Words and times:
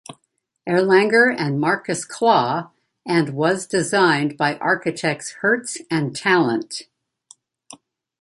Erlanger 0.67 1.29
and 1.29 1.59
Marcus 1.59 2.05
Klaw, 2.05 2.71
and 3.05 3.35
was 3.35 3.67
designed 3.67 4.35
by 4.35 4.57
architects 4.57 5.31
Herts 5.43 5.77
and 5.91 6.15
Tallant. 6.15 6.87